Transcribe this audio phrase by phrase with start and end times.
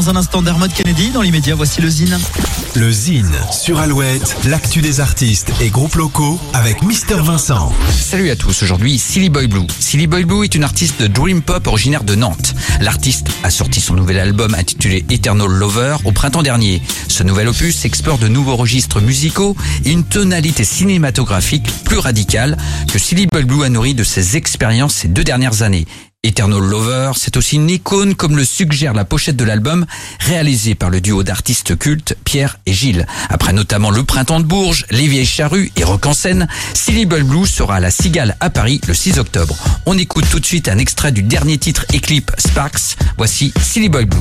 [0.00, 1.10] Dans un instant, Dermot Kennedy.
[1.10, 2.18] Dans l'immédiat, voici le Zine.
[2.76, 7.72] Le Zine sur Alouette, l'actu des artistes et groupes locaux avec Mister Vincent.
[7.90, 9.66] Salut à tous, aujourd'hui Silly Boy Blue.
[9.78, 12.54] Silly Boy Blue est une artiste de Dream Pop originaire de Nantes.
[12.80, 16.80] L'artiste a sorti son nouvel album intitulé Eternal Lover au printemps dernier.
[17.08, 22.56] Ce nouvel opus explore de nouveaux registres musicaux et une tonalité cinématographique plus radicale
[22.92, 25.86] que Silly Boy Blue a nourri de ses expériences ces deux dernières années.
[26.22, 29.86] Eternal Lover, c'est aussi une icône comme le suggère la pochette de l'album
[30.18, 33.06] réalisé par le duo d'artistes cultes Pierre et Gilles.
[33.28, 37.22] Après notamment Le Printemps de Bourges, Les Vieilles Charrues et Rock en scène, Silly Boy
[37.22, 39.56] Blue sera à la Cigale à Paris le 6 octobre.
[39.86, 42.96] On écoute tout de suite un extrait du dernier titre et clip Sparks.
[43.16, 44.20] Voici Silly Boy Blue.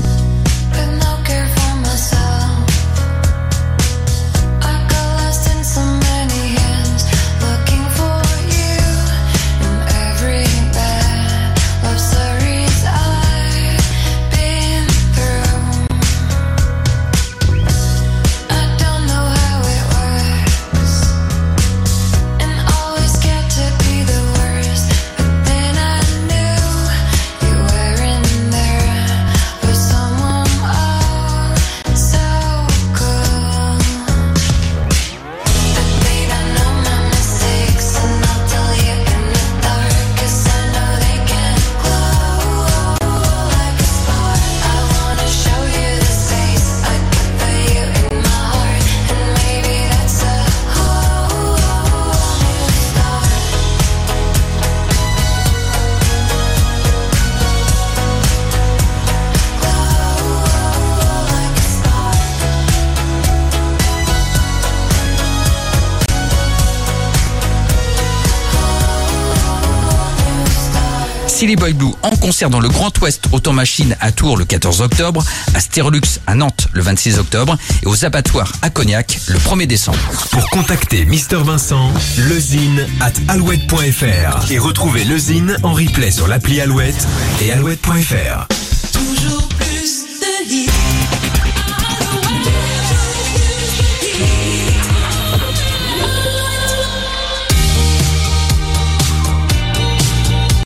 [71.40, 74.82] Silly Boy Blue en concert dans le Grand Ouest Autant Machine à Tours le 14
[74.82, 75.24] octobre,
[75.54, 79.98] à Stérolux à Nantes le 26 octobre et aux abattoirs à Cognac le 1er décembre.
[80.32, 81.94] Pour contacter Mister Vincent,
[82.28, 87.08] lezine at alouette.fr et retrouver le Zine en replay sur l'appli Alouette
[87.42, 88.48] et alouette.fr.
[88.92, 91.49] Toujours plus de.